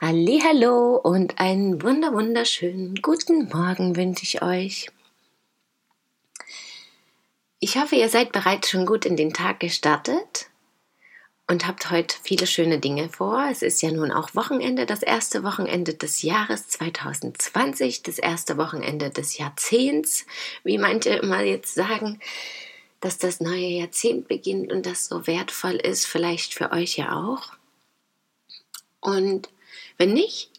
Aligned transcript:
Hallo 0.00 0.94
und 0.94 1.40
einen 1.40 1.82
wunder 1.82 2.12
wunderschönen 2.12 2.94
guten 3.02 3.48
Morgen 3.48 3.96
wünsche 3.96 4.22
ich 4.22 4.42
euch. 4.42 4.86
Ich 7.58 7.76
hoffe, 7.76 7.96
ihr 7.96 8.08
seid 8.08 8.30
bereits 8.30 8.70
schon 8.70 8.86
gut 8.86 9.04
in 9.04 9.16
den 9.16 9.32
Tag 9.32 9.58
gestartet 9.58 10.50
und 11.48 11.66
habt 11.66 11.90
heute 11.90 12.14
viele 12.22 12.46
schöne 12.46 12.78
Dinge 12.78 13.08
vor. 13.08 13.48
Es 13.50 13.62
ist 13.62 13.82
ja 13.82 13.90
nun 13.90 14.12
auch 14.12 14.36
Wochenende, 14.36 14.86
das 14.86 15.02
erste 15.02 15.42
Wochenende 15.42 15.94
des 15.94 16.22
Jahres 16.22 16.68
2020, 16.68 18.04
das 18.04 18.20
erste 18.20 18.56
Wochenende 18.56 19.10
des 19.10 19.36
Jahrzehnts, 19.36 20.26
wie 20.62 20.78
manche 20.78 21.10
immer 21.10 21.40
jetzt 21.40 21.74
sagen, 21.74 22.20
dass 23.00 23.18
das 23.18 23.40
neue 23.40 23.66
Jahrzehnt 23.66 24.28
beginnt 24.28 24.72
und 24.72 24.86
das 24.86 25.06
so 25.06 25.26
wertvoll 25.26 25.74
ist, 25.74 26.06
vielleicht 26.06 26.54
für 26.54 26.70
euch 26.70 26.96
ja 26.98 27.16
auch. 27.16 27.54
Und 29.00 29.48
wenn 29.98 30.14
nicht, 30.14 30.50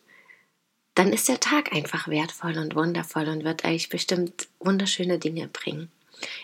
dann 0.95 1.13
ist 1.13 1.29
der 1.29 1.39
Tag 1.39 1.73
einfach 1.73 2.07
wertvoll 2.07 2.57
und 2.57 2.75
wundervoll 2.75 3.27
und 3.29 3.43
wird 3.43 3.63
euch 3.63 3.89
bestimmt 3.89 4.47
wunderschöne 4.59 5.17
Dinge 5.17 5.47
bringen. 5.47 5.89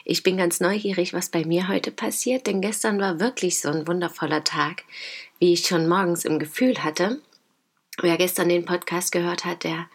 Ich 0.05 0.23
bin 0.23 0.37
ganz 0.37 0.61
neugierig, 0.61 1.13
was 1.13 1.29
bei 1.29 1.43
mir 1.43 1.67
heute 1.67 1.91
passiert, 1.91 2.47
denn 2.47 2.61
gestern 2.61 2.99
war 2.99 3.19
wirklich 3.19 3.59
so 3.59 3.69
ein 3.69 3.87
wundervoller 3.87 4.43
Tag, 4.43 4.83
wie 5.39 5.53
ich 5.53 5.67
schon 5.67 5.87
morgens 5.89 6.23
im 6.23 6.39
Gefühl 6.39 6.83
hatte. 6.83 7.21
Wer 8.01 8.17
gestern 8.17 8.49
den 8.49 8.65
Podcast 8.65 9.11
gehört 9.11 9.45
hat, 9.45 9.63
der 9.63 9.87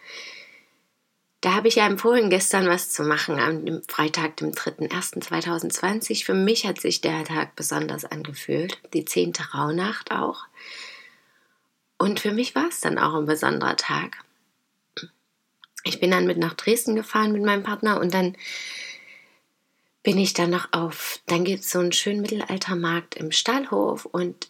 da 1.41 1.55
habe 1.55 1.67
ich 1.67 1.75
ja 1.75 1.87
empfohlen, 1.87 2.29
gestern 2.29 2.67
was 2.67 2.91
zu 2.91 3.01
machen, 3.01 3.39
am 3.39 3.81
Freitag, 3.87 4.37
dem 4.37 4.51
3.1.2020. 4.51 6.23
Für 6.23 6.35
mich 6.35 6.67
hat 6.67 6.79
sich 6.79 7.01
der 7.01 7.23
Tag 7.23 7.55
besonders 7.55 8.05
angefühlt, 8.05 8.77
die 8.93 9.05
zehnte 9.05 9.41
Rauhnacht 9.51 10.11
auch. 10.11 10.45
Und 12.01 12.19
für 12.19 12.31
mich 12.31 12.55
war 12.55 12.67
es 12.67 12.81
dann 12.81 12.97
auch 12.97 13.13
ein 13.13 13.27
besonderer 13.27 13.75
Tag. 13.75 14.25
Ich 15.83 15.99
bin 15.99 16.09
dann 16.09 16.25
mit 16.25 16.39
nach 16.39 16.55
Dresden 16.55 16.95
gefahren 16.95 17.31
mit 17.31 17.43
meinem 17.43 17.61
Partner 17.61 18.01
und 18.01 18.11
dann 18.15 18.35
bin 20.01 20.17
ich 20.17 20.33
dann 20.33 20.49
noch 20.49 20.73
auf, 20.73 21.19
dann 21.27 21.43
gibt 21.43 21.59
es 21.59 21.69
so 21.69 21.77
einen 21.77 21.91
schönen 21.91 22.21
Mittelaltermarkt 22.21 23.17
im 23.17 23.31
Stallhof 23.31 24.05
und 24.05 24.49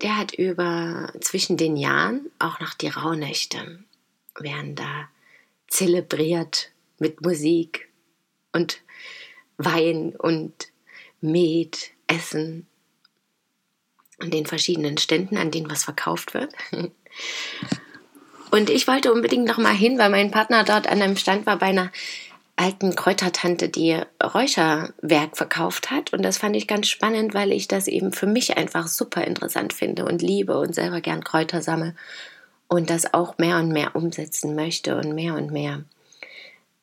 der 0.00 0.16
hat 0.16 0.32
über 0.32 1.12
zwischen 1.20 1.58
den 1.58 1.76
Jahren 1.76 2.30
auch 2.38 2.60
noch 2.60 2.72
die 2.72 2.88
Rauhnächte 2.88 3.84
werden 4.38 4.74
da 4.74 5.10
zelebriert 5.68 6.70
mit 6.98 7.20
Musik 7.20 7.90
und 8.52 8.80
Wein 9.58 10.16
und 10.16 10.72
Met, 11.20 11.90
Essen 12.06 12.66
an 14.18 14.30
den 14.30 14.46
verschiedenen 14.46 14.98
Ständen, 14.98 15.36
an 15.36 15.50
denen 15.50 15.70
was 15.70 15.84
verkauft 15.84 16.34
wird. 16.34 16.52
Und 18.50 18.70
ich 18.70 18.86
wollte 18.86 19.12
unbedingt 19.12 19.46
noch 19.46 19.58
mal 19.58 19.74
hin, 19.74 19.98
weil 19.98 20.10
mein 20.10 20.30
Partner 20.30 20.64
dort 20.64 20.86
an 20.86 21.02
einem 21.02 21.16
Stand 21.16 21.46
war 21.46 21.58
bei 21.58 21.66
einer 21.66 21.90
alten 22.56 22.96
Kräutertante, 22.96 23.68
die 23.68 24.00
Räucherwerk 24.22 25.36
verkauft 25.36 25.90
hat. 25.90 26.12
Und 26.12 26.22
das 26.22 26.38
fand 26.38 26.56
ich 26.56 26.66
ganz 26.66 26.88
spannend, 26.88 27.34
weil 27.34 27.52
ich 27.52 27.68
das 27.68 27.86
eben 27.86 28.12
für 28.12 28.26
mich 28.26 28.56
einfach 28.56 28.88
super 28.88 29.24
interessant 29.24 29.74
finde 29.74 30.06
und 30.06 30.22
liebe 30.22 30.58
und 30.58 30.74
selber 30.74 31.00
gern 31.02 31.22
Kräuter 31.22 31.60
sammle 31.60 31.94
und 32.68 32.88
das 32.88 33.12
auch 33.12 33.36
mehr 33.38 33.58
und 33.58 33.72
mehr 33.72 33.94
umsetzen 33.94 34.54
möchte 34.54 34.96
und 34.96 35.14
mehr 35.14 35.34
und 35.34 35.52
mehr 35.52 35.84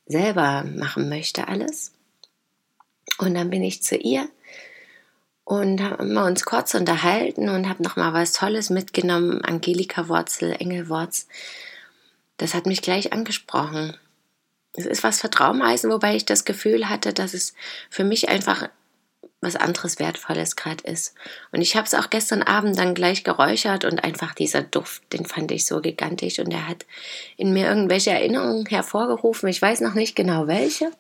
selber 0.05 0.63
machen 0.63 1.09
möchte 1.09 1.47
alles. 1.47 1.93
Und 3.17 3.33
dann 3.33 3.49
bin 3.49 3.63
ich 3.63 3.83
zu 3.83 3.97
ihr 3.97 4.29
und 5.45 5.81
haben 5.81 6.17
uns 6.17 6.45
kurz 6.45 6.73
unterhalten 6.73 7.49
und 7.49 7.67
habe 7.67 7.83
noch 7.83 7.95
mal 7.95 8.13
was 8.13 8.33
Tolles 8.33 8.69
mitgenommen, 8.69 9.41
Angelika 9.43 10.07
Wurzel, 10.07 10.55
Engelwurz. 10.57 11.27
Das 12.37 12.53
hat 12.53 12.65
mich 12.65 12.81
gleich 12.81 13.13
angesprochen. 13.13 13.97
Es 14.73 14.85
ist 14.85 15.03
was 15.03 15.21
für 15.21 15.29
Traumeisen, 15.29 15.91
wobei 15.91 16.15
ich 16.15 16.25
das 16.25 16.45
Gefühl 16.45 16.89
hatte, 16.89 17.13
dass 17.13 17.33
es 17.33 17.53
für 17.89 18.03
mich 18.03 18.29
einfach 18.29 18.69
was 19.43 19.55
anderes 19.55 19.99
Wertvolles 19.99 20.55
gerade 20.55 20.83
ist. 20.85 21.13
Und 21.51 21.61
ich 21.61 21.75
habe 21.75 21.85
es 21.85 21.93
auch 21.93 22.09
gestern 22.09 22.41
Abend 22.41 22.79
dann 22.79 22.95
gleich 22.95 23.23
geräuchert 23.23 23.85
und 23.85 24.03
einfach 24.03 24.33
dieser 24.33 24.61
Duft, 24.61 25.03
den 25.11 25.25
fand 25.25 25.51
ich 25.51 25.65
so 25.65 25.81
gigantisch 25.81 26.39
und 26.39 26.51
er 26.51 26.67
hat 26.67 26.85
in 27.35 27.53
mir 27.53 27.67
irgendwelche 27.67 28.11
Erinnerungen 28.11 28.65
hervorgerufen. 28.65 29.49
Ich 29.49 29.61
weiß 29.61 29.81
noch 29.81 29.93
nicht 29.93 30.15
genau 30.15 30.47
welche, 30.47 30.91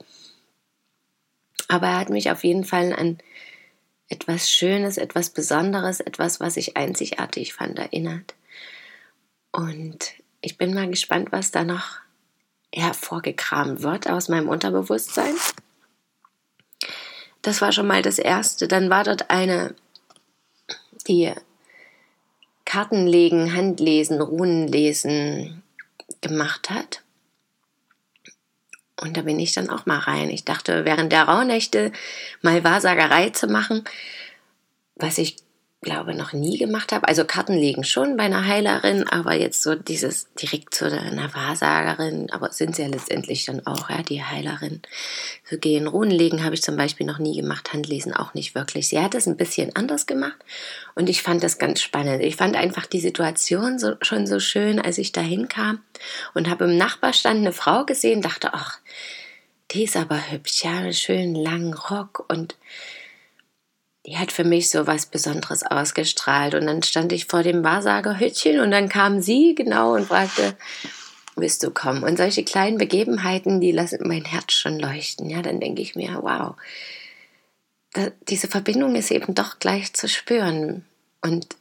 aber 1.69 1.87
er 1.87 1.99
hat 1.99 2.09
mich 2.09 2.29
auf 2.29 2.43
jeden 2.43 2.65
Fall 2.65 2.93
an 2.93 3.17
etwas 4.13 4.49
Schönes, 4.49 4.97
etwas 4.97 5.31
Besonderes, 5.31 5.99
etwas, 5.99 6.39
was 6.39 6.55
ich 6.55 6.77
einzigartig 6.77 7.53
fand, 7.53 7.79
erinnert. 7.79 8.35
Und 9.51 10.13
ich 10.39 10.57
bin 10.57 10.73
mal 10.73 10.87
gespannt, 10.87 11.31
was 11.31 11.49
da 11.49 11.63
noch 11.63 11.97
hervorgekramt 12.71 13.81
wird 13.81 14.07
aus 14.07 14.29
meinem 14.29 14.49
Unterbewusstsein. 14.49 15.33
Das 17.41 17.61
war 17.61 17.71
schon 17.71 17.87
mal 17.87 18.03
das 18.03 18.19
Erste. 18.19 18.67
Dann 18.67 18.91
war 18.91 19.03
dort 19.03 19.31
eine, 19.31 19.73
die 21.07 21.33
Kartenlegen, 22.65 23.55
Handlesen, 23.55 24.21
Runenlesen 24.21 25.63
gemacht 26.21 26.69
hat. 26.69 27.02
Und 29.03 29.17
da 29.17 29.21
bin 29.23 29.37
ich 29.37 29.51
dann 29.51 29.69
auch 29.69 29.85
mal 29.85 29.99
rein. 29.99 30.29
Ich 30.29 30.45
dachte, 30.45 30.85
während 30.85 31.11
der 31.11 31.23
Rauhnächte 31.23 31.91
mal 32.41 32.63
Wahrsagerei 32.63 33.31
zu 33.31 33.47
machen, 33.47 33.83
was 34.95 35.17
ich 35.17 35.35
glaube 35.83 36.15
noch 36.15 36.33
nie 36.33 36.57
gemacht 36.57 36.91
habe. 36.91 37.07
Also 37.07 37.25
Karten 37.25 37.53
legen 37.53 37.83
schon 37.83 38.17
bei 38.17 38.23
einer 38.23 38.45
Heilerin, 38.45 39.07
aber 39.07 39.33
jetzt 39.33 39.61
so 39.61 39.75
dieses 39.75 40.27
direkt 40.33 40.73
zu 40.73 40.85
einer 40.85 41.33
Wahrsagerin, 41.33 42.31
aber 42.31 42.51
sind 42.51 42.75
sie 42.75 42.81
ja 42.81 42.87
letztendlich 42.87 43.45
dann 43.45 43.65
auch, 43.67 43.89
ja, 43.89 44.01
die 44.01 44.23
Heilerin. 44.23 44.81
So 45.49 45.57
gehen 45.57 45.87
Runen 45.87 46.11
legen 46.11 46.43
habe 46.43 46.55
ich 46.55 46.63
zum 46.63 46.77
Beispiel 46.77 47.05
noch 47.05 47.19
nie 47.19 47.35
gemacht, 47.35 47.73
Handlesen 47.73 48.13
auch 48.13 48.33
nicht 48.33 48.55
wirklich. 48.55 48.87
Sie 48.87 48.99
hat 48.99 49.13
es 49.13 49.27
ein 49.27 49.37
bisschen 49.37 49.75
anders 49.75 50.05
gemacht 50.05 50.39
und 50.95 51.09
ich 51.09 51.21
fand 51.21 51.43
das 51.43 51.59
ganz 51.59 51.81
spannend. 51.81 52.23
Ich 52.23 52.37
fand 52.37 52.55
einfach 52.55 52.87
die 52.87 53.01
Situation 53.01 53.77
so, 53.77 53.93
schon 54.01 54.25
so 54.25 54.39
schön, 54.39 54.79
als 54.79 54.97
ich 54.97 55.11
da 55.11 55.21
hinkam 55.21 55.81
und 56.33 56.49
habe 56.49 56.65
im 56.65 56.77
Nachbarstand 56.77 57.39
eine 57.39 57.53
Frau 57.53 57.85
gesehen, 57.85 58.21
dachte, 58.21 58.53
ach, 58.53 58.79
die 59.71 59.83
ist 59.83 59.97
aber 59.97 60.31
hübsch, 60.31 60.63
ja, 60.63 60.77
einen 60.77 60.93
schönen 60.93 61.35
langen 61.35 61.73
Rock 61.73 62.25
und 62.27 62.55
die 64.05 64.17
hat 64.17 64.31
für 64.31 64.43
mich 64.43 64.69
so 64.69 64.85
was 64.85 65.05
Besonderes 65.05 65.63
ausgestrahlt. 65.63 66.55
Und 66.55 66.65
dann 66.65 66.83
stand 66.83 67.13
ich 67.13 67.25
vor 67.25 67.43
dem 67.43 67.63
Wahrsagerhütchen 67.63 68.59
und 68.59 68.71
dann 68.71 68.89
kam 68.89 69.21
sie 69.21 69.55
genau 69.55 69.95
und 69.95 70.07
fragte, 70.07 70.55
willst 71.35 71.63
du 71.63 71.71
kommen? 71.71 72.03
Und 72.03 72.17
solche 72.17 72.43
kleinen 72.43 72.77
Begebenheiten, 72.77 73.61
die 73.61 73.71
lassen 73.71 74.07
mein 74.07 74.25
Herz 74.25 74.53
schon 74.53 74.79
leuchten. 74.79 75.29
Ja, 75.29 75.41
dann 75.41 75.59
denke 75.59 75.81
ich 75.81 75.95
mir, 75.95 76.19
wow, 76.21 76.55
diese 78.27 78.47
Verbindung 78.47 78.95
ist 78.95 79.11
eben 79.11 79.35
doch 79.35 79.59
gleich 79.59 79.93
zu 79.93 80.09
spüren. 80.09 80.85
Und 81.21 81.55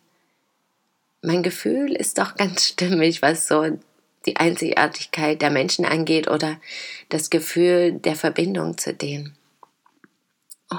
mein 1.23 1.43
Gefühl 1.43 1.93
ist 1.93 2.19
doch 2.19 2.37
ganz 2.37 2.67
stimmig, 2.67 3.23
was 3.23 3.47
so 3.47 3.79
die 4.27 4.37
Einzigartigkeit 4.37 5.41
der 5.43 5.51
Menschen 5.51 5.85
angeht 5.85 6.29
oder 6.29 6.61
das 7.09 7.31
Gefühl 7.31 7.93
der 7.93 8.17
Verbindung 8.17 8.79
zu 8.79 8.93
denen. 8.95 9.37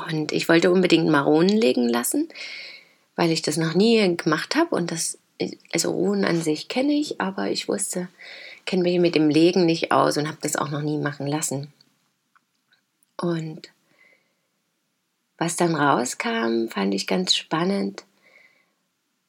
Und 0.07 0.31
ich 0.31 0.49
wollte 0.49 0.71
unbedingt 0.71 1.07
Maronen 1.07 1.57
legen 1.57 1.87
lassen, 1.87 2.29
weil 3.15 3.31
ich 3.31 3.41
das 3.41 3.57
noch 3.57 3.73
nie 3.73 4.15
gemacht 4.17 4.55
habe. 4.55 4.75
Und 4.75 4.91
das, 4.91 5.17
also 5.71 5.91
Ruhen 5.91 6.25
an 6.25 6.41
sich 6.41 6.67
kenne 6.67 6.93
ich, 6.93 7.21
aber 7.21 7.49
ich 7.49 7.67
wusste, 7.67 8.07
kenne 8.65 8.83
mich 8.83 8.99
mit 8.99 9.15
dem 9.15 9.29
Legen 9.29 9.65
nicht 9.65 9.91
aus 9.91 10.17
und 10.17 10.27
habe 10.27 10.37
das 10.41 10.55
auch 10.55 10.69
noch 10.69 10.81
nie 10.81 10.97
machen 10.97 11.27
lassen. 11.27 11.71
Und 13.17 13.71
was 15.37 15.55
dann 15.55 15.75
rauskam, 15.75 16.67
fand 16.69 16.93
ich 16.93 17.07
ganz 17.07 17.35
spannend, 17.35 18.05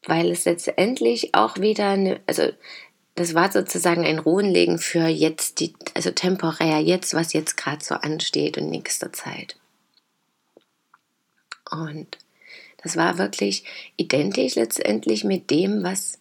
weil 0.06 0.30
es 0.30 0.44
letztendlich 0.44 1.34
auch 1.34 1.58
wieder 1.58 1.90
eine, 1.90 2.20
also 2.26 2.50
das 3.14 3.34
war 3.34 3.50
sozusagen 3.50 4.04
ein 4.04 4.18
Ruhenlegen 4.18 4.78
für 4.78 5.06
jetzt, 5.06 5.60
die, 5.60 5.74
also 5.94 6.10
temporär 6.10 6.80
jetzt, 6.80 7.14
was 7.14 7.32
jetzt 7.32 7.56
gerade 7.56 7.84
so 7.84 7.94
ansteht 7.94 8.58
und 8.58 8.70
nächster 8.70 9.12
Zeit. 9.12 9.56
Und 11.82 12.18
das 12.82 12.96
war 12.96 13.18
wirklich 13.18 13.64
identisch 13.96 14.54
letztendlich 14.54 15.24
mit 15.24 15.50
dem, 15.50 15.82
was 15.82 16.18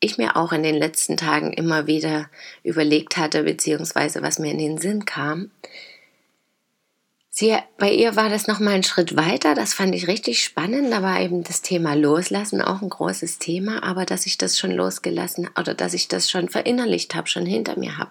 ich 0.00 0.18
mir 0.18 0.36
auch 0.36 0.52
in 0.52 0.62
den 0.62 0.74
letzten 0.74 1.16
Tagen 1.16 1.52
immer 1.52 1.86
wieder 1.86 2.28
überlegt 2.64 3.16
hatte, 3.16 3.44
beziehungsweise 3.44 4.20
was 4.20 4.38
mir 4.38 4.50
in 4.50 4.58
den 4.58 4.78
Sinn 4.78 5.04
kam. 5.04 5.50
Sie, 7.30 7.56
bei 7.78 7.90
ihr 7.90 8.14
war 8.14 8.28
das 8.28 8.46
nochmal 8.46 8.74
ein 8.74 8.82
Schritt 8.82 9.16
weiter, 9.16 9.54
das 9.54 9.72
fand 9.72 9.94
ich 9.94 10.06
richtig 10.06 10.42
spannend. 10.42 10.92
Da 10.92 11.02
war 11.02 11.18
eben 11.20 11.42
das 11.42 11.62
Thema 11.62 11.94
Loslassen 11.94 12.60
auch 12.60 12.82
ein 12.82 12.90
großes 12.90 13.38
Thema, 13.38 13.82
aber 13.82 14.04
dass 14.04 14.26
ich 14.26 14.36
das 14.36 14.58
schon 14.58 14.72
losgelassen 14.72 15.48
oder 15.58 15.72
dass 15.72 15.94
ich 15.94 16.08
das 16.08 16.28
schon 16.28 16.50
verinnerlicht 16.50 17.14
habe, 17.14 17.28
schon 17.28 17.46
hinter 17.46 17.78
mir 17.78 17.96
habe. 17.96 18.10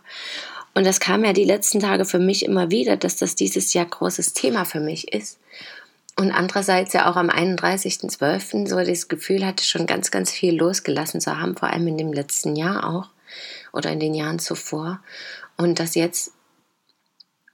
Und 0.73 0.87
das 0.87 0.99
kam 0.99 1.23
ja 1.23 1.33
die 1.33 1.43
letzten 1.43 1.81
Tage 1.81 2.05
für 2.05 2.17
mich 2.17 2.45
immer 2.45 2.71
wieder, 2.71 2.97
dass 2.97 3.17
das 3.17 3.35
dieses 3.35 3.73
Jahr 3.73 3.85
großes 3.85 4.33
Thema 4.33 4.65
für 4.65 4.79
mich 4.79 5.13
ist. 5.13 5.37
Und 6.21 6.31
andererseits 6.31 6.93
ja 6.93 7.09
auch 7.09 7.15
am 7.15 7.31
31.12. 7.31 8.67
so 8.67 8.75
das 8.75 9.07
Gefühl 9.07 9.43
hatte, 9.43 9.63
schon 9.63 9.87
ganz, 9.87 10.11
ganz 10.11 10.29
viel 10.29 10.55
losgelassen 10.55 11.19
zu 11.19 11.39
haben, 11.39 11.57
vor 11.57 11.71
allem 11.71 11.87
in 11.87 11.97
dem 11.97 12.13
letzten 12.13 12.55
Jahr 12.55 12.87
auch 12.87 13.09
oder 13.73 13.89
in 13.89 13.99
den 13.99 14.13
Jahren 14.13 14.37
zuvor. 14.37 14.99
Und 15.57 15.79
dass 15.79 15.95
jetzt 15.95 16.33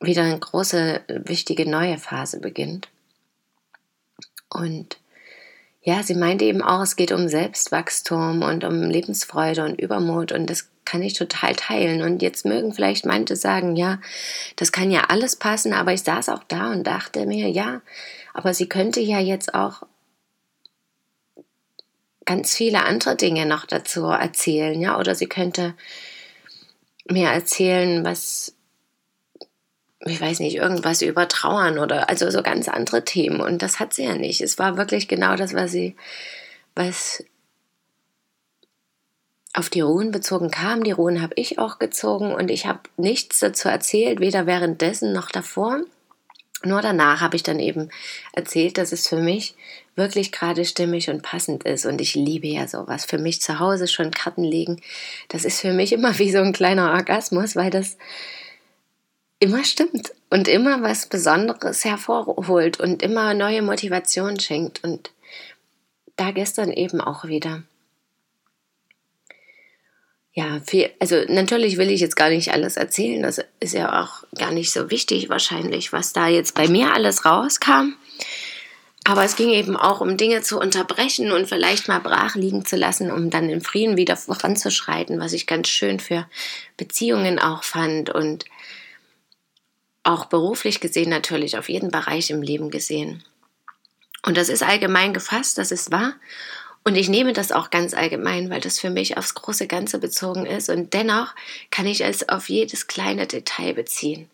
wieder 0.01 0.23
eine 0.23 0.37
große, 0.37 0.99
wichtige 1.07 1.65
neue 1.65 1.97
Phase 1.97 2.41
beginnt. 2.41 2.89
Und 4.49 4.97
ja, 5.81 6.03
sie 6.03 6.15
meinte 6.15 6.43
eben 6.43 6.61
auch, 6.61 6.81
es 6.81 6.97
geht 6.97 7.13
um 7.13 7.29
Selbstwachstum 7.29 8.41
und 8.41 8.65
um 8.65 8.81
Lebensfreude 8.81 9.63
und 9.63 9.79
Übermut 9.79 10.33
und 10.33 10.49
das 10.49 10.67
kann 10.87 11.01
ich 11.01 11.13
total 11.13 11.55
teilen. 11.55 12.01
Und 12.01 12.21
jetzt 12.21 12.45
mögen 12.45 12.73
vielleicht 12.73 13.05
manche 13.05 13.35
sagen, 13.35 13.75
ja, 13.75 13.99
das 14.55 14.71
kann 14.71 14.89
ja 14.89 15.01
alles 15.09 15.35
passen, 15.35 15.73
aber 15.73 15.93
ich 15.93 16.01
saß 16.01 16.29
auch 16.29 16.43
da 16.47 16.71
und 16.71 16.87
dachte 16.87 17.25
mir, 17.25 17.49
ja, 17.49 17.81
aber 18.33 18.53
sie 18.53 18.69
könnte 18.69 19.01
ja 19.01 19.19
jetzt 19.19 19.53
auch 19.53 19.83
ganz 22.25 22.55
viele 22.55 22.83
andere 22.83 23.15
Dinge 23.15 23.45
noch 23.45 23.65
dazu 23.65 24.05
erzählen, 24.05 24.79
ja, 24.79 24.97
oder 24.97 25.13
sie 25.13 25.27
könnte 25.27 25.75
mir 27.09 27.29
erzählen, 27.29 28.03
was 28.03 28.53
ich 30.05 30.21
weiß 30.21 30.39
nicht, 30.39 30.55
irgendwas 30.55 31.01
über 31.01 31.27
Trauern 31.27 31.79
oder 31.79 32.07
also 32.07 32.29
so 32.29 32.43
ganz 32.43 32.69
andere 32.69 33.03
Themen. 33.03 33.41
Und 33.41 33.61
das 33.61 33.79
hat 33.79 33.93
sie 33.93 34.03
ja 34.03 34.15
nicht. 34.15 34.41
Es 34.41 34.57
war 34.59 34.77
wirklich 34.77 35.07
genau 35.07 35.35
das, 35.35 35.53
was 35.53 35.71
sie, 35.71 35.95
was 36.75 37.23
auf 39.57 39.69
die 39.71 39.81
Ruhen 39.81 40.11
bezogen 40.11 40.51
kam. 40.51 40.83
Die 40.83 40.91
Ruhen 40.91 41.21
habe 41.21 41.33
ich 41.35 41.57
auch 41.57 41.79
gezogen 41.79 42.31
und 42.31 42.51
ich 42.51 42.67
habe 42.67 42.81
nichts 42.95 43.39
dazu 43.39 43.67
erzählt, 43.69 44.19
weder 44.19 44.45
währenddessen 44.45 45.13
noch 45.13 45.29
davor. 45.31 45.81
Nur 46.63 46.81
danach 46.81 47.21
habe 47.21 47.35
ich 47.35 47.43
dann 47.43 47.59
eben 47.59 47.89
erzählt, 48.33 48.77
dass 48.77 48.91
es 48.91 49.07
für 49.07 49.17
mich 49.17 49.55
wirklich 49.95 50.31
gerade 50.31 50.63
stimmig 50.63 51.09
und 51.09 51.23
passend 51.23 51.63
ist. 51.63 51.87
Und 51.87 52.01
ich 52.01 52.13
liebe 52.13 52.47
ja 52.47 52.67
sowas. 52.67 53.05
Für 53.05 53.17
mich 53.17 53.41
zu 53.41 53.59
Hause 53.59 53.87
schon 53.87 54.11
Karten 54.11 54.43
legen, 54.43 54.79
das 55.29 55.43
ist 55.43 55.59
für 55.59 55.73
mich 55.73 55.91
immer 55.91 56.19
wie 56.19 56.31
so 56.31 56.39
ein 56.39 56.53
kleiner 56.53 56.91
Orgasmus, 56.91 57.55
weil 57.55 57.71
das 57.71 57.97
immer 59.39 59.63
stimmt 59.63 60.13
und 60.29 60.47
immer 60.47 60.83
was 60.83 61.07
Besonderes 61.07 61.83
hervorholt 61.83 62.79
und 62.79 63.01
immer 63.01 63.33
neue 63.33 63.63
Motivation 63.63 64.39
schenkt. 64.39 64.83
Und 64.83 65.11
da 66.15 66.29
gestern 66.29 66.71
eben 66.71 67.01
auch 67.01 67.25
wieder. 67.25 67.63
Ja, 70.37 70.61
viel, 70.67 70.91
also 70.99 71.23
natürlich 71.29 71.77
will 71.77 71.89
ich 71.89 71.99
jetzt 71.99 72.15
gar 72.15 72.29
nicht 72.29 72.53
alles 72.53 72.77
erzählen. 72.77 73.23
Das 73.23 73.41
ist 73.59 73.73
ja 73.73 74.03
auch 74.03 74.23
gar 74.37 74.51
nicht 74.51 74.71
so 74.71 74.91
wichtig 74.91 75.29
wahrscheinlich, 75.29 75.93
was 75.93 76.13
da 76.13 76.27
jetzt 76.27 76.53
bei 76.53 76.67
mir 76.67 76.93
alles 76.93 77.25
rauskam. 77.25 77.95
Aber 79.03 79.23
es 79.23 79.35
ging 79.35 79.49
eben 79.49 79.75
auch 79.75 79.99
um 79.99 80.15
Dinge 80.15 80.43
zu 80.43 80.59
unterbrechen 80.59 81.31
und 81.31 81.49
vielleicht 81.49 81.87
mal 81.87 81.97
brach 81.97 82.35
liegen 82.35 82.65
zu 82.65 82.75
lassen, 82.75 83.09
um 83.09 83.31
dann 83.31 83.49
in 83.49 83.61
Frieden 83.61 83.97
wieder 83.97 84.15
voranzuschreiten, 84.15 85.19
was 85.19 85.33
ich 85.33 85.47
ganz 85.47 85.69
schön 85.69 85.99
für 85.99 86.27
Beziehungen 86.77 87.39
auch 87.39 87.63
fand 87.63 88.11
und 88.11 88.45
auch 90.03 90.25
beruflich 90.25 90.79
gesehen 90.79 91.09
natürlich, 91.09 91.57
auf 91.57 91.67
jeden 91.67 91.89
Bereich 91.89 92.29
im 92.29 92.43
Leben 92.43 92.69
gesehen. 92.69 93.23
Und 94.23 94.37
das 94.37 94.49
ist 94.49 94.61
allgemein 94.61 95.15
gefasst, 95.15 95.57
das 95.57 95.71
ist 95.71 95.91
wahr. 95.91 96.13
Und 96.87 96.95
ich 96.95 97.09
nehme 97.09 97.33
das 97.33 97.51
auch 97.51 97.69
ganz 97.69 97.93
allgemein, 97.93 98.49
weil 98.49 98.61
das 98.61 98.79
für 98.79 98.89
mich 98.89 99.17
aufs 99.17 99.33
große 99.33 99.67
Ganze 99.67 99.99
bezogen 99.99 100.45
ist. 100.45 100.69
Und 100.69 100.93
dennoch 100.93 101.35
kann 101.69 101.85
ich 101.85 101.99
es 101.99 102.29
auf 102.29 102.47
jedes 102.47 102.87
kleine 102.87 103.27
Detail 103.27 103.73
beziehen. 103.73 104.29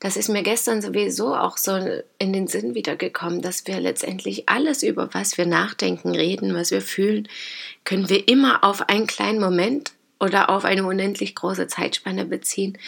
Das 0.00 0.16
ist 0.16 0.28
mir 0.28 0.42
gestern 0.42 0.82
sowieso 0.82 1.36
auch 1.36 1.56
so 1.56 1.76
in 2.18 2.32
den 2.32 2.48
Sinn 2.48 2.74
wiedergekommen, 2.74 3.40
dass 3.40 3.68
wir 3.68 3.78
letztendlich 3.78 4.48
alles, 4.48 4.82
über 4.82 5.14
was 5.14 5.38
wir 5.38 5.46
nachdenken, 5.46 6.12
reden, 6.12 6.56
was 6.56 6.72
wir 6.72 6.80
fühlen, 6.80 7.28
können 7.84 8.08
wir 8.08 8.26
immer 8.26 8.64
auf 8.64 8.88
einen 8.88 9.06
kleinen 9.06 9.38
Moment 9.38 9.92
oder 10.18 10.50
auf 10.50 10.64
eine 10.64 10.84
unendlich 10.84 11.36
große 11.36 11.68
Zeitspanne 11.68 12.24
beziehen. 12.24 12.78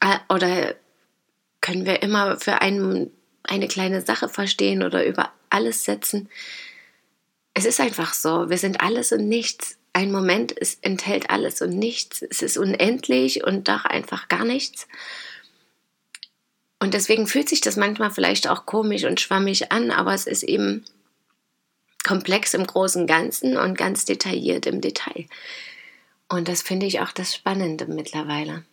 Äh, 0.00 0.16
oder 0.34 0.74
können 1.60 1.84
wir 1.84 2.02
immer 2.02 2.40
für 2.40 2.62
einen, 2.62 3.10
eine 3.42 3.68
kleine 3.68 4.00
Sache 4.00 4.30
verstehen 4.30 4.82
oder 4.82 5.04
über 5.04 5.32
alles 5.50 5.84
setzen. 5.84 6.30
Es 7.58 7.64
ist 7.64 7.80
einfach 7.80 8.12
so, 8.12 8.50
wir 8.50 8.58
sind 8.58 8.82
alles 8.82 9.12
und 9.12 9.30
nichts. 9.30 9.78
Ein 9.94 10.12
Moment 10.12 10.52
ist, 10.52 10.84
enthält 10.84 11.30
alles 11.30 11.62
und 11.62 11.70
nichts. 11.70 12.20
Es 12.20 12.42
ist 12.42 12.58
unendlich 12.58 13.44
und 13.44 13.66
doch 13.68 13.86
einfach 13.86 14.28
gar 14.28 14.44
nichts. 14.44 14.86
Und 16.80 16.92
deswegen 16.92 17.26
fühlt 17.26 17.48
sich 17.48 17.62
das 17.62 17.76
manchmal 17.76 18.10
vielleicht 18.10 18.46
auch 18.46 18.66
komisch 18.66 19.04
und 19.04 19.22
schwammig 19.22 19.72
an, 19.72 19.90
aber 19.90 20.12
es 20.12 20.26
ist 20.26 20.42
eben 20.42 20.84
komplex 22.04 22.52
im 22.52 22.66
großen 22.66 23.06
Ganzen 23.06 23.56
und 23.56 23.78
ganz 23.78 24.04
detailliert 24.04 24.66
im 24.66 24.82
Detail. 24.82 25.24
Und 26.28 26.48
das 26.48 26.60
finde 26.60 26.84
ich 26.84 27.00
auch 27.00 27.12
das 27.12 27.34
Spannende 27.34 27.86
mittlerweile. 27.86 28.66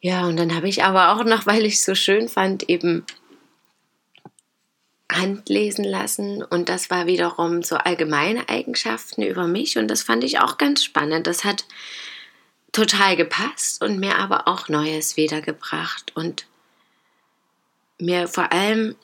Ja, 0.00 0.24
und 0.28 0.36
dann 0.36 0.54
habe 0.54 0.68
ich 0.68 0.84
aber 0.84 1.16
auch 1.16 1.24
noch, 1.24 1.46
weil 1.46 1.66
ich 1.66 1.74
es 1.74 1.84
so 1.84 1.96
schön 1.96 2.28
fand, 2.28 2.68
eben 2.68 3.04
handlesen 5.18 5.84
lassen 5.84 6.42
und 6.42 6.68
das 6.68 6.90
war 6.90 7.06
wiederum 7.06 7.62
so 7.62 7.76
allgemeine 7.76 8.48
Eigenschaften 8.48 9.22
über 9.22 9.46
mich 9.46 9.76
und 9.78 9.88
das 9.88 10.02
fand 10.02 10.24
ich 10.24 10.40
auch 10.40 10.58
ganz 10.58 10.84
spannend. 10.84 11.26
Das 11.26 11.44
hat 11.44 11.64
total 12.72 13.16
gepasst 13.16 13.82
und 13.82 13.98
mir 13.98 14.16
aber 14.16 14.48
auch 14.48 14.68
Neues 14.68 15.16
wiedergebracht 15.16 16.12
und 16.14 16.46
mir 17.98 18.28
vor 18.28 18.52
allem 18.52 18.94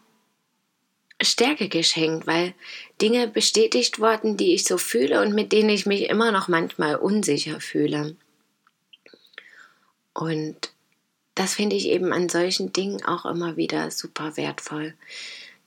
Stärke 1.23 1.69
geschenkt, 1.69 2.27
weil 2.27 2.55
Dinge 3.01 3.29
bestätigt 3.29 3.99
wurden, 3.99 4.37
die 4.37 4.55
ich 4.55 4.65
so 4.65 4.79
fühle 4.79 5.23
und 5.23 5.35
mit 5.35 5.53
denen 5.53 5.71
ich 5.71 5.87
mich 5.87 6.09
immer 6.09 6.33
noch 6.33 6.49
manchmal 6.49 6.97
unsicher 6.97 7.61
fühle. 7.61 8.17
Und 10.13 10.73
das 11.35 11.55
finde 11.55 11.77
ich 11.77 11.89
eben 11.89 12.13
an 12.13 12.29
solchen 12.29 12.73
Dingen 12.73 13.05
auch 13.05 13.25
immer 13.25 13.57
wieder 13.57 13.91
super 13.91 14.37
wertvoll. 14.37 14.95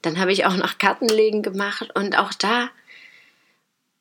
Dann 0.07 0.19
habe 0.19 0.31
ich 0.31 0.45
auch 0.45 0.55
noch 0.55 0.77
Kartenlegen 0.77 1.43
gemacht 1.43 1.89
und 1.93 2.17
auch 2.17 2.31
da, 2.31 2.69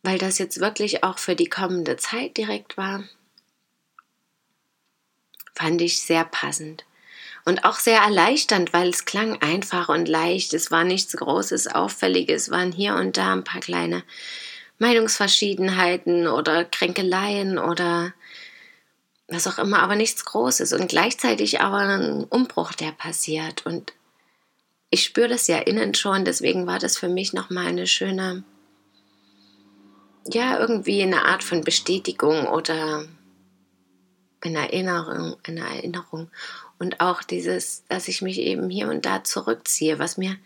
weil 0.04 0.18
das 0.18 0.38
jetzt 0.38 0.60
wirklich 0.60 1.02
auch 1.02 1.18
für 1.18 1.34
die 1.34 1.48
kommende 1.48 1.96
Zeit 1.96 2.36
direkt 2.36 2.76
war, 2.76 3.02
fand 5.52 5.82
ich 5.82 6.00
sehr 6.00 6.24
passend. 6.24 6.84
Und 7.44 7.64
auch 7.64 7.80
sehr 7.80 8.02
erleichternd, 8.02 8.72
weil 8.72 8.90
es 8.90 9.04
klang 9.04 9.42
einfach 9.42 9.88
und 9.88 10.06
leicht. 10.06 10.54
Es 10.54 10.70
war 10.70 10.84
nichts 10.84 11.16
Großes, 11.16 11.66
Auffälliges, 11.66 12.44
es 12.44 12.50
waren 12.52 12.70
hier 12.70 12.94
und 12.94 13.16
da 13.16 13.32
ein 13.32 13.42
paar 13.42 13.60
kleine 13.60 14.04
Meinungsverschiedenheiten 14.78 16.28
oder 16.28 16.64
Kränkeleien 16.64 17.58
oder 17.58 18.14
was 19.26 19.48
auch 19.48 19.58
immer, 19.58 19.80
aber 19.80 19.96
nichts 19.96 20.24
Großes 20.24 20.72
und 20.72 20.86
gleichzeitig 20.86 21.60
aber 21.60 21.78
ein 21.78 22.22
Umbruch, 22.22 22.74
der 22.74 22.92
passiert. 22.92 23.66
Und 23.66 23.92
ich 24.90 25.04
spüre 25.04 25.28
das 25.28 25.46
ja 25.46 25.58
innen 25.58 25.94
schon, 25.94 26.24
deswegen 26.24 26.66
war 26.66 26.78
das 26.78 26.96
für 26.96 27.08
mich 27.08 27.32
nochmal 27.32 27.66
eine 27.66 27.86
schöne, 27.86 28.44
ja, 30.28 30.58
irgendwie 30.58 31.02
eine 31.02 31.24
Art 31.24 31.42
von 31.42 31.62
Bestätigung 31.62 32.46
oder 32.46 33.06
eine 34.40 34.58
Erinnerung, 34.58 35.36
eine 35.44 35.60
Erinnerung. 35.60 36.30
Und 36.78 37.00
auch 37.00 37.22
dieses, 37.22 37.84
dass 37.88 38.08
ich 38.08 38.22
mich 38.22 38.38
eben 38.38 38.70
hier 38.70 38.88
und 38.88 39.06
da 39.06 39.24
zurückziehe, 39.24 39.98
was 39.98 40.18
mir 40.18 40.36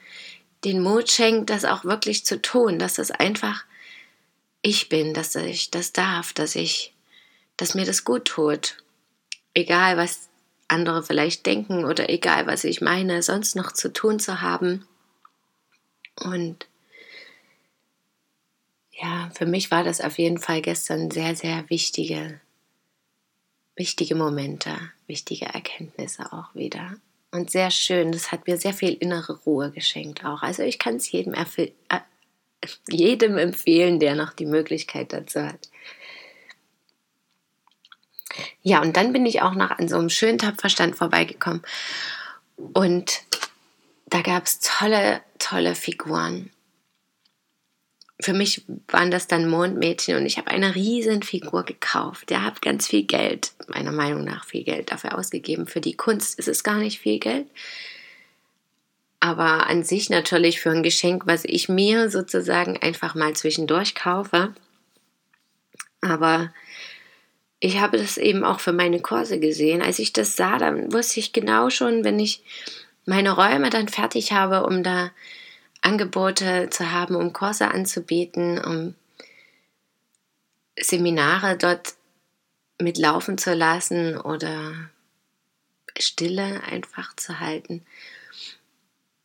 den 0.65 0.83
Mut 0.83 1.11
schenkt, 1.11 1.51
das 1.51 1.65
auch 1.65 1.85
wirklich 1.85 2.25
zu 2.25 2.41
tun, 2.41 2.79
dass 2.79 2.95
das 2.95 3.11
einfach 3.11 3.65
ich 4.63 4.89
bin, 4.89 5.15
dass 5.15 5.35
ich 5.37 5.71
das 5.71 5.93
darf, 5.93 6.33
dass 6.33 6.55
ich 6.55 6.95
dass 7.61 7.75
mir 7.75 7.85
das 7.85 8.05
gut 8.05 8.25
tut. 8.25 8.79
Egal, 9.53 9.99
was 9.99 10.30
andere 10.71 11.03
vielleicht 11.03 11.47
denken 11.47 11.85
oder 11.85 12.09
egal, 12.09 12.47
was 12.47 12.65
ich 12.65 12.81
meine, 12.81 13.23
sonst 13.23 13.57
noch 13.57 13.73
zu 13.73 13.93
tun 13.93 14.19
zu 14.19 14.41
haben. 14.41 14.87
Und 16.23 16.67
ja, 18.93 19.31
für 19.35 19.47
mich 19.47 19.71
war 19.71 19.85
das 19.85 20.01
auf 20.01 20.19
jeden 20.19 20.39
Fall 20.39 20.61
gestern 20.61 21.11
sehr, 21.11 21.35
sehr 21.35 21.69
wichtige, 21.71 22.41
wichtige 23.77 24.15
Momente, 24.15 24.77
wichtige 25.07 25.47
Erkenntnisse 25.47 26.33
auch 26.33 26.55
wieder. 26.55 26.97
Und 27.33 27.51
sehr 27.51 27.71
schön, 27.71 28.13
das 28.13 28.33
hat 28.33 28.47
mir 28.47 28.59
sehr 28.59 28.75
viel 28.75 28.95
innere 28.95 29.39
Ruhe 29.45 29.71
geschenkt 29.71 30.25
auch. 30.25 30.43
Also 30.43 30.63
ich 30.63 30.79
kann 30.79 30.97
es 30.97 31.11
jedem 31.11 31.35
jedem 32.91 33.39
empfehlen, 33.39 34.01
der 34.01 34.15
noch 34.15 34.33
die 34.33 34.47
Möglichkeit 34.47 35.13
dazu 35.13 35.41
hat. 35.43 35.71
Ja, 38.63 38.83
und 38.83 38.97
dann 38.97 39.13
bin 39.13 39.27
ich 39.27 39.43
auch 39.43 39.55
noch 39.55 39.71
an 39.71 39.89
so 39.89 39.97
einem 39.97 40.11
schönen 40.11 40.39
Tapferstand 40.39 40.97
vorbeigekommen. 40.97 41.63
Und 42.57 43.23
da 44.07 44.21
gab 44.21 44.47
es 44.47 44.61
tolle, 44.61 45.23
tolle 45.39 45.75
Figuren. 45.75 46.51
Für 48.21 48.35
mich 48.35 48.67
waren 48.89 49.11
das 49.11 49.29
dann 49.29 49.49
Mondmädchen 49.49 50.17
und 50.17 50.27
ich 50.27 50.37
habe 50.37 50.51
eine 50.51 50.75
riesen 50.75 51.23
Figur 51.23 51.65
gekauft. 51.65 52.29
Der 52.29 52.45
hat 52.45 52.61
ganz 52.61 52.87
viel 52.87 53.05
Geld, 53.05 53.53
meiner 53.69 53.93
Meinung 53.93 54.25
nach 54.25 54.45
viel 54.45 54.63
Geld 54.63 54.93
dafür 54.93 55.17
ausgegeben. 55.17 55.67
Für 55.67 55.81
die 55.81 55.97
Kunst 55.97 56.39
ist 56.39 56.49
es 56.49 56.63
gar 56.63 56.77
nicht 56.77 57.01
viel 57.01 57.19
Geld. 57.19 57.47
Aber 59.21 59.69
an 59.69 59.85
sich 59.85 60.11
natürlich 60.11 60.61
für 60.61 60.71
ein 60.71 60.83
Geschenk, 60.83 61.27
was 61.27 61.45
ich 61.45 61.71
mir 61.71 62.11
sozusagen 62.11 62.77
einfach 62.79 63.15
mal 63.15 63.35
zwischendurch 63.35 63.95
kaufe. 63.95 64.55
Aber 66.03 66.53
ich 67.61 67.79
habe 67.79 67.99
das 67.99 68.17
eben 68.17 68.43
auch 68.43 68.59
für 68.59 68.73
meine 68.73 69.01
Kurse 69.01 69.39
gesehen. 69.39 69.83
Als 69.83 69.99
ich 69.99 70.15
das 70.15 70.35
sah, 70.35 70.59
dann 70.59 70.93
wusste 70.93 71.21
ich 71.21 71.35
genau 71.35 71.69
schon, 71.69 72.05
wenn 72.05 72.19
ich 72.19 72.43
meine 73.05 73.33
Räume 73.33 73.69
dann 73.69 73.89
fertig 73.89 74.33
habe, 74.33 74.65
um 74.65 74.83
da 74.83 75.11
Angebote 75.83 76.69
zu 76.71 76.91
haben, 76.91 77.15
um 77.15 77.33
Kurse 77.35 77.71
anzubieten, 77.71 78.59
um 78.59 78.95
Seminare 80.79 81.57
dort 81.57 81.95
mitlaufen 82.81 83.37
zu 83.37 83.53
lassen 83.55 84.17
oder 84.17 84.91
Stille 85.99 86.63
einfach 86.65 87.15
zu 87.17 87.41
halten, 87.41 87.85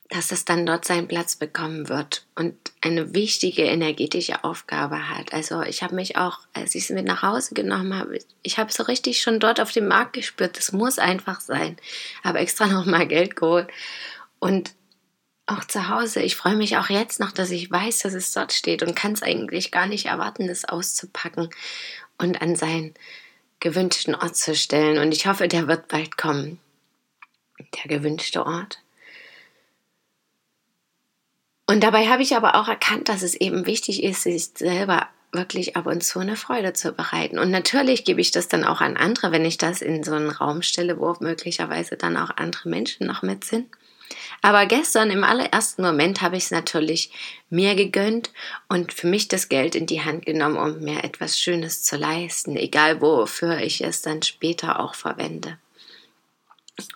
dass 0.10 0.32
es 0.32 0.46
dann 0.46 0.66
dort 0.66 0.86
seinen 0.86 1.08
Platz 1.08 1.36
bekommen 1.36 1.90
wird 1.90 2.26
und 2.36 2.56
eine 2.82 3.16
wichtige 3.16 3.64
energetische 3.64 4.44
Aufgabe 4.44 5.10
hat. 5.10 5.34
Also 5.34 5.64
ich 5.64 5.82
habe 5.82 5.96
mich 5.96 6.16
auch, 6.16 6.40
als 6.54 6.76
ich 6.76 6.84
es 6.84 6.90
mit 6.92 7.06
nach 7.06 7.24
Hause 7.24 7.56
genommen 7.56 7.98
habe, 7.98 8.20
ich 8.44 8.60
habe 8.60 8.72
so 8.72 8.84
richtig 8.84 9.22
schon 9.22 9.40
dort 9.40 9.60
auf 9.60 9.72
dem 9.72 9.88
Markt 9.88 10.14
gespürt, 10.14 10.58
das 10.58 10.72
muss 10.72 11.00
einfach 11.00 11.42
sein. 11.42 11.78
Habe 12.24 12.40
extra 12.40 12.68
noch 12.68 12.86
mal 12.86 13.08
Geld 13.08 13.36
geholt 13.36 13.68
und 14.40 14.74
auch 15.48 15.64
zu 15.64 15.90
Hause. 15.90 16.22
Ich 16.22 16.36
freue 16.36 16.56
mich 16.56 16.78
auch 16.78 16.90
jetzt 16.90 17.20
noch, 17.20 17.32
dass 17.32 17.52
ich 17.52 17.70
weiß, 17.70 18.00
dass 18.00 18.14
es 18.14 18.32
dort 18.32 18.54
steht 18.54 18.84
und 18.84 18.96
kann 18.96 19.14
es 19.14 19.24
eigentlich 19.24 19.72
gar 19.72 19.88
nicht 19.88 20.06
erwarten, 20.06 20.50
es 20.50 20.66
auszupacken 20.66 21.50
und 22.18 22.42
an 22.42 22.56
seinen 22.56 22.94
gewünschten 23.60 24.16
Ort 24.16 24.36
zu 24.38 24.56
stellen. 24.56 25.00
Und 25.00 25.14
ich 25.14 25.28
hoffe, 25.28 25.48
der 25.48 25.68
wird 25.68 25.88
bald 25.88 26.18
kommen. 26.18 26.60
Der 27.60 27.98
gewünschte 27.98 28.46
Ort. 28.46 28.80
Und 31.68 31.84
dabei 31.84 32.08
habe 32.08 32.22
ich 32.22 32.36
aber 32.36 32.56
auch 32.56 32.68
erkannt, 32.68 33.10
dass 33.10 33.24
es 33.24 33.34
eben 33.34 33.66
wichtig 33.66 34.04
ist, 34.04 34.24
sich 34.24 34.50
selber 34.56 35.08
wirklich 35.32 35.76
ab 35.76 35.88
und 35.88 36.04
zu 36.04 36.20
eine 36.20 36.36
Freude 36.36 36.74
zu 36.74 36.94
bereiten. 36.94 37.40
Und 37.40 37.52
natürlich 37.52 38.06
gebe 38.06 38.22
ich 38.22 38.32
das 38.32 38.48
dann 38.48 38.64
auch 38.64 38.82
an 38.82 38.98
andere, 38.98 39.32
wenn 39.32 39.46
ich 39.46 39.58
das 39.58 39.82
in 39.82 40.04
so 40.04 40.14
einen 40.14 40.30
Raum 40.30 40.62
stelle, 40.62 41.00
wo 41.00 41.16
möglicherweise 41.20 41.98
dann 41.98 42.18
auch 42.18 42.32
andere 42.38 42.70
Menschen 42.70 43.08
noch 43.08 43.22
mit 43.22 43.44
sind. 43.44 43.68
Aber 44.42 44.66
gestern 44.68 45.10
im 45.10 45.24
allerersten 45.24 45.82
Moment 45.82 46.22
habe 46.22 46.38
ich 46.38 46.46
es 46.46 46.52
natürlich 46.52 47.12
mir 47.50 47.76
gegönnt 47.76 48.32
und 48.70 48.94
für 48.94 49.08
mich 49.08 49.28
das 49.28 49.50
Geld 49.50 49.76
in 49.76 49.88
die 49.88 50.02
Hand 50.02 50.26
genommen, 50.26 50.58
um 50.58 50.84
mir 50.84 51.04
etwas 51.04 51.40
Schönes 51.40 51.84
zu 51.84 51.98
leisten, 51.98 52.56
egal 52.56 53.02
wofür 53.02 53.58
ich 53.60 53.84
es 53.84 54.02
dann 54.04 54.22
später 54.22 54.80
auch 54.80 54.94
verwende. 54.94 55.58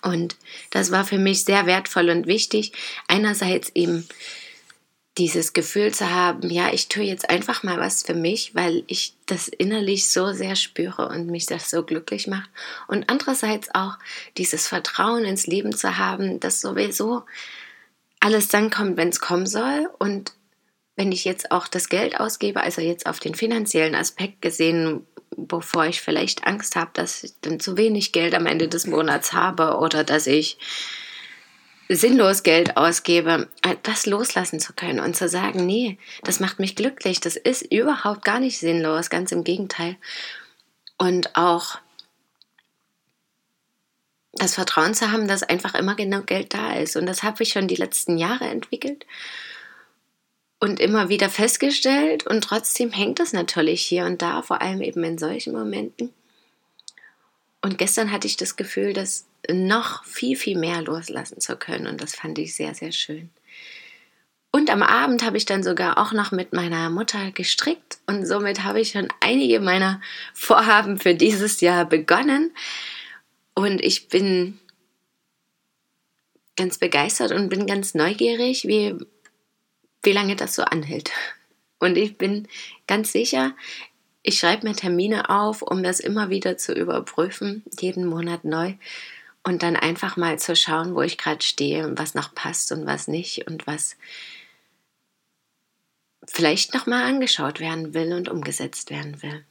Und 0.01 0.35
das 0.69 0.91
war 0.91 1.05
für 1.05 1.17
mich 1.17 1.45
sehr 1.45 1.65
wertvoll 1.65 2.09
und 2.09 2.27
wichtig. 2.27 2.73
Einerseits 3.07 3.71
eben 3.73 4.07
dieses 5.19 5.51
Gefühl 5.51 5.93
zu 5.93 6.09
haben, 6.09 6.49
ja, 6.49 6.71
ich 6.71 6.87
tue 6.87 7.03
jetzt 7.03 7.29
einfach 7.29 7.61
mal 7.61 7.77
was 7.77 8.03
für 8.03 8.13
mich, 8.13 8.55
weil 8.55 8.83
ich 8.87 9.13
das 9.25 9.49
innerlich 9.49 10.09
so 10.09 10.31
sehr 10.31 10.55
spüre 10.55 11.09
und 11.09 11.27
mich 11.27 11.45
das 11.45 11.69
so 11.69 11.83
glücklich 11.83 12.25
macht. 12.27 12.49
Und 12.87 13.09
andererseits 13.09 13.67
auch 13.75 13.97
dieses 14.37 14.67
Vertrauen 14.67 15.25
ins 15.25 15.45
Leben 15.45 15.75
zu 15.75 15.97
haben, 15.97 16.39
dass 16.39 16.61
sowieso 16.61 17.23
alles 18.21 18.47
dann 18.47 18.69
kommt, 18.69 18.95
wenn 18.95 19.09
es 19.09 19.19
kommen 19.19 19.45
soll. 19.45 19.89
Und 19.99 20.31
wenn 20.95 21.11
ich 21.11 21.25
jetzt 21.25 21.51
auch 21.51 21.67
das 21.67 21.89
Geld 21.89 22.17
ausgebe, 22.17 22.61
also 22.61 22.81
jetzt 22.81 23.05
auf 23.05 23.19
den 23.19 23.35
finanziellen 23.35 23.95
Aspekt 23.95 24.41
gesehen, 24.41 25.05
wovor 25.35 25.85
ich 25.85 25.99
vielleicht 25.99 26.47
Angst 26.47 26.77
habe, 26.77 26.91
dass 26.93 27.25
ich 27.25 27.33
dann 27.41 27.59
zu 27.59 27.75
wenig 27.75 28.13
Geld 28.13 28.33
am 28.35 28.45
Ende 28.45 28.69
des 28.69 28.87
Monats 28.87 29.33
habe 29.33 29.79
oder 29.79 30.05
dass 30.05 30.27
ich 30.27 30.57
sinnlos 31.89 32.43
Geld 32.43 32.77
ausgebe, 32.77 33.49
äh, 33.63 33.75
das 33.83 34.05
loslassen 34.05 34.59
zu 34.59 34.73
können 34.73 34.99
und 34.99 35.15
zu 35.15 35.27
sagen, 35.27 35.65
nee, 35.65 35.97
das 36.23 36.39
macht 36.39 36.59
mich 36.59 36.75
glücklich, 36.75 37.19
das 37.19 37.35
ist 37.35 37.63
überhaupt 37.63 38.23
gar 38.23 38.39
nicht 38.39 38.59
sinnlos, 38.59 39.09
ganz 39.09 39.31
im 39.31 39.43
Gegenteil. 39.43 39.97
Und 40.97 41.35
auch 41.35 41.79
das 44.33 44.55
Vertrauen 44.55 44.93
zu 44.93 45.11
haben, 45.11 45.27
dass 45.27 45.43
einfach 45.43 45.73
immer 45.73 45.95
genug 45.95 46.27
Geld 46.27 46.53
da 46.53 46.73
ist. 46.73 46.95
Und 46.95 47.07
das 47.07 47.23
habe 47.23 47.41
ich 47.43 47.49
schon 47.49 47.67
die 47.67 47.75
letzten 47.75 48.17
Jahre 48.17 48.45
entwickelt 48.45 49.05
und 50.59 50.79
immer 50.79 51.09
wieder 51.09 51.29
festgestellt. 51.29 52.27
Und 52.27 52.41
trotzdem 52.41 52.91
hängt 52.91 53.19
das 53.19 53.33
natürlich 53.33 53.81
hier 53.81 54.05
und 54.05 54.21
da, 54.21 54.41
vor 54.43 54.61
allem 54.61 54.81
eben 54.81 55.03
in 55.03 55.17
solchen 55.17 55.53
Momenten. 55.53 56.13
Und 57.61 57.77
gestern 57.77 58.11
hatte 58.11 58.27
ich 58.27 58.37
das 58.37 58.55
Gefühl, 58.55 58.93
dass 58.93 59.25
noch 59.51 60.03
viel, 60.03 60.35
viel 60.35 60.57
mehr 60.57 60.81
loslassen 60.81 61.39
zu 61.39 61.55
können. 61.55 61.87
Und 61.87 62.01
das 62.01 62.15
fand 62.15 62.37
ich 62.39 62.55
sehr, 62.55 62.75
sehr 62.75 62.91
schön. 62.91 63.29
Und 64.51 64.71
am 64.71 64.81
Abend 64.81 65.23
habe 65.23 65.37
ich 65.37 65.45
dann 65.45 65.63
sogar 65.63 65.99
auch 65.99 66.11
noch 66.11 66.31
mit 66.31 66.53
meiner 66.53 66.89
Mutter 66.89 67.31
gestrickt 67.31 67.99
und 68.07 68.25
somit 68.25 68.63
habe 68.63 68.81
ich 68.81 68.91
schon 68.91 69.07
einige 69.19 69.59
meiner 69.59 70.01
Vorhaben 70.33 70.97
für 70.97 71.13
dieses 71.13 71.61
Jahr 71.61 71.85
begonnen. 71.85 72.51
Und 73.53 73.79
ich 73.81 74.09
bin 74.09 74.59
ganz 76.55 76.79
begeistert 76.79 77.31
und 77.31 77.49
bin 77.49 77.67
ganz 77.67 77.93
neugierig, 77.93 78.65
wie, 78.65 78.95
wie 80.01 80.11
lange 80.11 80.35
das 80.35 80.55
so 80.55 80.63
anhält. 80.63 81.11
Und 81.79 81.95
ich 81.95 82.17
bin 82.17 82.47
ganz 82.87 83.11
sicher, 83.11 83.55
ich 84.23 84.39
schreibe 84.39 84.67
mir 84.67 84.75
Termine 84.75 85.29
auf, 85.29 85.61
um 85.61 85.83
das 85.83 85.99
immer 85.99 86.29
wieder 86.29 86.57
zu 86.57 86.73
überprüfen, 86.73 87.63
jeden 87.79 88.05
Monat 88.05 88.45
neu 88.45 88.73
und 89.49 89.63
dann 89.63 89.75
einfach 89.75 90.15
mal 90.15 90.37
zu 90.37 90.55
schauen, 90.55 90.93
wo 90.93 91.01
ich 91.01 91.17
gerade 91.17 91.43
stehe 91.43 91.87
und 91.87 91.97
was 91.97 92.13
noch 92.13 92.35
passt 92.35 92.71
und 92.71 92.85
was 92.85 93.07
nicht 93.07 93.47
und 93.47 93.65
was 93.65 93.97
vielleicht 96.27 96.75
noch 96.75 96.85
mal 96.85 97.03
angeschaut 97.03 97.59
werden 97.59 97.95
will 97.95 98.13
und 98.13 98.29
umgesetzt 98.29 98.91
werden 98.91 99.23
will. 99.23 99.43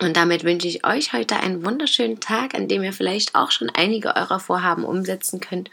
Und 0.00 0.16
damit 0.16 0.44
wünsche 0.44 0.68
ich 0.68 0.86
euch 0.86 1.12
heute 1.12 1.36
einen 1.36 1.64
wunderschönen 1.64 2.20
Tag, 2.20 2.54
an 2.54 2.68
dem 2.68 2.84
ihr 2.84 2.92
vielleicht 2.92 3.34
auch 3.34 3.50
schon 3.50 3.70
einige 3.70 4.14
eurer 4.14 4.38
Vorhaben 4.38 4.84
umsetzen 4.84 5.40
könnt 5.40 5.68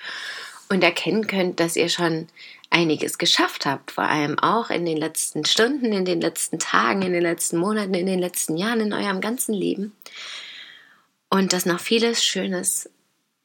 und 0.67 0.83
erkennen 0.83 1.27
könnt, 1.27 1.59
dass 1.59 1.75
ihr 1.75 1.89
schon 1.89 2.27
einiges 2.71 3.19
geschafft 3.19 3.67
habt, 3.67 3.91
vor 3.91 4.05
allem 4.05 4.39
auch 4.39 4.71
in 4.71 4.85
den 4.85 4.97
letzten 4.97 5.45
Stunden, 5.45 5.93
in 5.93 6.05
den 6.05 6.19
letzten 6.19 6.57
Tagen, 6.57 7.03
in 7.03 7.13
den 7.13 7.21
letzten 7.21 7.57
Monaten, 7.57 7.93
in 7.93 8.07
den 8.07 8.19
letzten 8.19 8.57
Jahren, 8.57 8.81
in 8.81 8.93
eurem 8.93 9.21
ganzen 9.21 9.53
Leben. 9.53 9.95
Und 11.29 11.53
dass 11.53 11.67
noch 11.67 11.79
vieles 11.79 12.23
Schönes 12.23 12.89